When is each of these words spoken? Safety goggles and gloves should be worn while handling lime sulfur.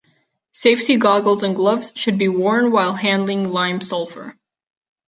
Safety 0.51 0.97
goggles 0.97 1.43
and 1.43 1.55
gloves 1.55 1.91
should 1.95 2.17
be 2.17 2.27
worn 2.27 2.71
while 2.71 2.95
handling 2.95 3.43
lime 3.47 3.81
sulfur. 3.81 4.35